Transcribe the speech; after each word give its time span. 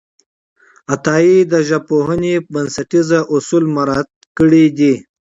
عطایي 0.93 1.37
د 1.51 1.53
ژبپوهنې 1.69 2.33
بنسټیز 2.51 3.09
اصول 3.35 3.63
مراعت 3.75 4.09
کړي 4.37 4.65
دي. 4.77 4.93